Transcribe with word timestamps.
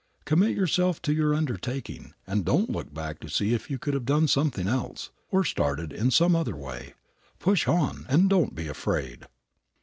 Commit 0.25 0.57
yourself 0.57 0.99
to 1.03 1.13
your 1.13 1.35
undertaking, 1.35 2.15
and 2.25 2.43
don't 2.43 2.71
look 2.71 2.91
back 2.91 3.19
to 3.19 3.29
see 3.29 3.53
if 3.53 3.69
you 3.69 3.77
could 3.77 3.93
have 3.93 4.03
done 4.03 4.27
something 4.27 4.67
else, 4.67 5.11
or 5.29 5.43
started 5.43 5.93
in 5.93 6.09
some 6.09 6.35
other 6.35 6.55
way. 6.55 6.95
Push 7.37 7.67
on, 7.67 8.07
and 8.09 8.27
don't 8.27 8.55
be 8.55 8.67
afraid. 8.67 9.27